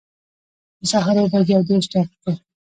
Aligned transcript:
د 0.79 0.81
سهار 0.91 1.15
اووه 1.19 1.29
بجي 1.33 1.53
او 1.55 1.63
دیرش 1.67 1.85
دقیقي 1.93 2.33